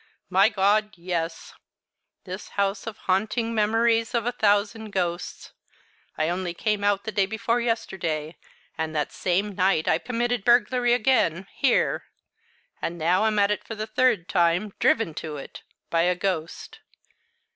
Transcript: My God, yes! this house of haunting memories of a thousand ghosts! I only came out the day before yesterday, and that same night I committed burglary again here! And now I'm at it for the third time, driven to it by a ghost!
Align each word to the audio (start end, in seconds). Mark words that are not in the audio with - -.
My 0.31 0.49
God, 0.49 0.93
yes! 0.97 1.53
this 2.23 2.47
house 2.57 2.87
of 2.87 2.97
haunting 3.05 3.53
memories 3.53 4.15
of 4.15 4.25
a 4.25 4.31
thousand 4.31 4.89
ghosts! 4.89 5.53
I 6.17 6.27
only 6.27 6.55
came 6.55 6.83
out 6.83 7.03
the 7.03 7.11
day 7.11 7.27
before 7.27 7.61
yesterday, 7.61 8.35
and 8.75 8.95
that 8.95 9.11
same 9.11 9.51
night 9.53 9.87
I 9.87 9.99
committed 9.99 10.43
burglary 10.43 10.93
again 10.93 11.45
here! 11.53 12.05
And 12.81 12.97
now 12.97 13.25
I'm 13.25 13.37
at 13.37 13.51
it 13.51 13.63
for 13.63 13.75
the 13.75 13.85
third 13.85 14.27
time, 14.27 14.73
driven 14.79 15.13
to 15.21 15.37
it 15.37 15.61
by 15.91 16.01
a 16.01 16.15
ghost! 16.15 16.79